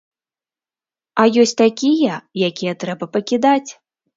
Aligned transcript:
А 1.23 1.27
ёсць 1.43 1.53
такія, 1.63 2.15
якія 2.49 2.73
трэба 2.85 3.13
пакідаць. 3.19 3.71